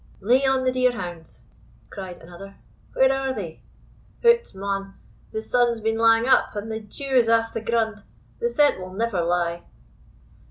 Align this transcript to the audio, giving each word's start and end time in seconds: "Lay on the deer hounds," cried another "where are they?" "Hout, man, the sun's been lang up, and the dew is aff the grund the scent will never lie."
"Lay 0.19 0.43
on 0.47 0.63
the 0.63 0.71
deer 0.71 0.93
hounds," 0.93 1.43
cried 1.91 2.17
another 2.17 2.55
"where 2.93 3.13
are 3.13 3.35
they?" 3.35 3.61
"Hout, 4.23 4.55
man, 4.55 4.95
the 5.31 5.43
sun's 5.43 5.79
been 5.79 5.99
lang 5.99 6.25
up, 6.27 6.55
and 6.55 6.71
the 6.71 6.79
dew 6.79 7.15
is 7.17 7.27
aff 7.29 7.53
the 7.53 7.61
grund 7.61 8.01
the 8.39 8.49
scent 8.49 8.79
will 8.79 8.93
never 8.93 9.21
lie." 9.23 9.61